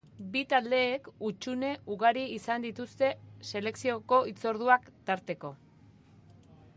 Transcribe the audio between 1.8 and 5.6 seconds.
ugari izan dituzte selekzioko hitzorduak tarteko.